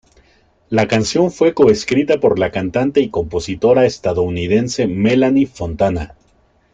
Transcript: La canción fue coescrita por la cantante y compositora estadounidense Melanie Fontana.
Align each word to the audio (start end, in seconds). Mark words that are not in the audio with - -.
La 0.71 0.87
canción 0.87 1.29
fue 1.29 1.53
coescrita 1.53 2.19
por 2.19 2.39
la 2.39 2.49
cantante 2.51 3.01
y 3.01 3.11
compositora 3.11 3.85
estadounidense 3.85 4.87
Melanie 4.87 5.45
Fontana. 5.45 6.15